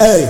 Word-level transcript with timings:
Ei! 0.00 0.28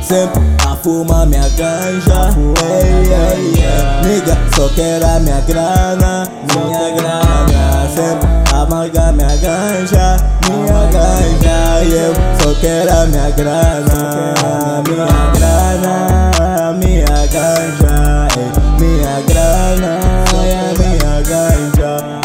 Sempre 0.00 0.40
a 0.64 0.76
fuma 0.76 1.26
minha 1.26 1.48
ganja. 1.56 2.30
Ei, 2.62 3.10
ei, 3.10 3.54
ei. 3.58 4.06
Nigga, 4.06 4.38
só 4.54 4.68
quero 4.76 5.06
a 5.06 5.18
minha 5.18 5.40
grana. 5.40 6.28
Minha 6.54 6.90
grana. 6.94 7.88
Sempre 7.92 8.28
amarga 8.54 9.10
minha 9.10 9.36
ganja. 9.38 10.16
Minha 10.48 10.86
ganja. 10.92 11.82
E 11.82 11.92
eu 11.94 12.14
só 12.40 12.54
quero 12.60 12.92
a 12.92 13.06
minha 13.06 13.30
grana. 13.30 14.82
Minha 14.86 15.32
grana. 15.34 16.72
Minha 16.78 17.26
ganja. 17.26 18.28
Ei, 18.38 18.50
Minha 18.78 19.20
grana. 19.26 19.98
A 20.30 20.78
minha 20.78 21.22
ganja. 21.22 22.20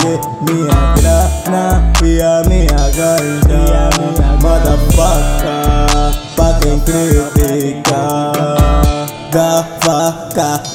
Minha 0.48 0.94
grana. 1.02 1.94
E 2.04 2.22
a 2.22 2.44
minha 2.48 2.90
ganja 2.92 3.55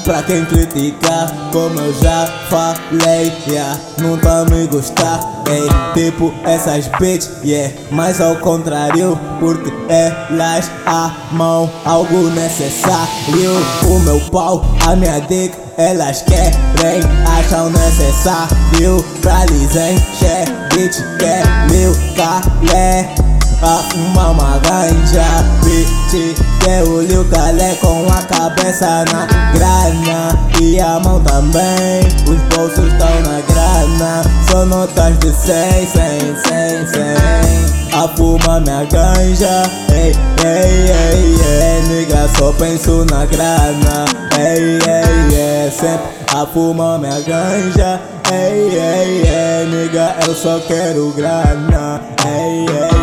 Pra 0.05 0.23
quem 0.23 0.45
critica 0.47 1.31
Como 1.53 1.79
eu 1.79 1.93
já 2.01 2.27
falei, 2.49 3.33
yeah 3.47 3.79
Não 3.99 4.17
tá 4.19 4.45
me 4.47 4.67
gostar, 4.67 5.21
ei 5.51 5.69
Tipo 5.95 6.33
essas 6.45 6.89
bitch, 6.99 7.29
yeah. 7.45 7.75
Mas 7.91 8.21
ao 8.21 8.37
contrário, 8.37 9.19
porque 9.39 9.73
elas 9.89 10.71
amam 10.87 11.71
algo 11.85 12.31
necessário. 12.31 13.51
O 13.85 13.99
meu 14.01 14.21
pau, 14.31 14.65
a 14.87 14.97
minha 14.97 15.21
dick 15.21 15.57
Elas 15.77 16.23
querem, 16.23 17.03
acham 17.39 17.71
necessário. 17.71 19.05
Pra 19.21 19.45
lhes 19.47 19.75
encher, 19.77 20.47
bitch 20.75 20.97
quer 21.19 21.45
meu 21.71 21.93
calé 22.17 23.30
a 23.63 23.83
fumar 23.91 24.31
uma 24.33 24.59
ganja 24.59 25.25
Bitch, 25.63 26.37
quer 26.61 26.83
o 26.85 27.01
Liu 27.03 27.25
Calé 27.27 27.75
com 27.81 28.07
a 28.11 28.23
cabeça 28.23 29.05
na 29.13 29.27
grana. 29.53 30.39
E 30.61 30.81
a 30.81 30.99
mão 31.01 31.21
também, 31.21 32.01
os 32.27 32.41
bolsos 32.55 32.87
estão 32.93 33.21
na 33.23 33.41
grana. 33.49 34.23
Só 34.51 34.65
notas 34.65 35.19
de 35.19 35.33
100, 35.33 35.87
100, 35.87 35.87
100, 35.87 36.87
100 36.87 37.99
A 38.03 38.09
fuma 38.09 38.61
minha 38.61 38.85
ganja 38.85 39.63
Ei, 39.93 40.13
ei, 40.45 40.91
ei, 40.91 41.35
ei. 41.41 41.83
Nigga, 41.89 42.29
só 42.37 42.53
penso 42.53 43.05
na 43.11 43.27
grana. 43.27 44.05
Ei, 44.39 44.79
ei, 44.87 45.37
ei 45.37 45.71
Sempre 45.71 46.21
a 46.35 46.47
fuma 46.47 46.99
minha 46.99 47.21
ganja. 47.21 48.01
Ei, 48.33 48.71
ei, 48.75 49.23
ei 49.23 49.67
Nigga, 49.67 50.17
eu 50.27 50.35
só 50.35 50.59
quero 50.61 51.13
grana. 51.13 52.01
Ei, 52.27 52.67
ei 52.67 53.00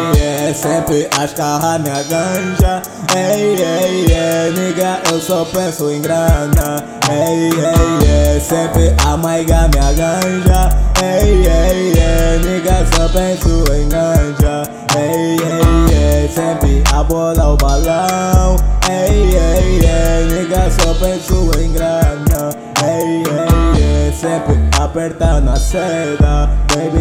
Sempre 0.58 1.08
a 1.16 1.24
escarrar 1.24 1.80
minha 1.80 2.02
ganja. 2.10 2.82
Ei, 3.16 3.54
ei, 3.62 4.12
ei 4.12 4.52
Nigga, 4.54 5.00
eu 5.12 5.22
só 5.22 5.46
penso 5.46 5.92
em 5.92 6.02
grana. 6.02 6.84
Ei, 7.12 7.52
ei, 7.52 8.34
ei 8.34 8.42
Sempre 8.42 8.96
a 9.06 9.16
maiga 9.16 9.70
minha 9.72 9.94
ganja. 9.94 10.70
Ei, 11.00 11.46
ei, 11.46 11.94
ei 11.94 12.40
Nigga, 12.40 12.84
só 12.92 13.08
penso 13.10 13.72
em 13.72 13.88
ganja. 13.88 14.64
Ei, 14.98 15.38
ei, 15.38 16.24
ei 16.24 16.28
Sempre 16.28 16.84
a 16.92 17.04
bola 17.04 17.54
o 17.54 17.58
balão. 17.58 18.56
Ei, 18.90 19.36
ei, 19.36 19.80
ei 19.86 20.26
Nigga, 20.26 20.72
só 20.72 20.92
penso 20.96 21.52
em 21.60 21.72
grana. 21.72 22.50
Ei, 22.84 23.22
ei, 23.22 24.08
ei 24.08 24.12
Sempre 24.12 24.58
aperta 24.82 25.40
na 25.40 25.56
seda. 25.56 26.50
Baby, 26.70 26.97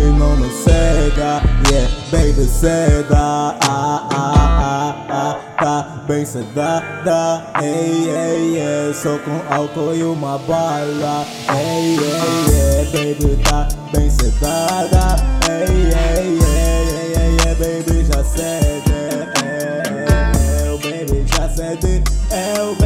sedada, 2.44 3.16
ah 3.16 3.56
ah, 3.62 4.08
ah, 4.12 4.58
ah, 4.60 4.96
ah, 5.08 5.54
tá 5.56 6.04
bem 6.06 6.24
sedada. 6.26 7.42
Ei, 7.62 8.10
ei, 8.10 8.58
ei, 8.60 8.94
só 8.94 9.18
com 9.18 9.40
álcool 9.52 9.94
e 9.94 10.02
uma 10.02 10.38
bala. 10.38 11.24
Ei, 11.56 11.96
ei, 11.96 12.44
ei, 12.52 13.14
baby, 13.14 13.42
tá 13.42 13.68
bem 13.92 14.10
sedada. 14.10 15.16
Ei, 15.48 15.86
ei, 15.86 16.38
ei, 16.38 17.16
ei, 17.16 17.36
ei, 17.46 17.54
baby, 17.54 18.04
já 18.04 18.22
cede. 18.22 18.92
É, 18.92 19.42
é, 19.42 20.64
é, 20.64 20.68
Eu, 20.68 20.78
baby, 20.78 21.24
já 21.26 21.48
cede. 21.48 22.02
Eu, 22.30 22.74
baby. 22.74 22.85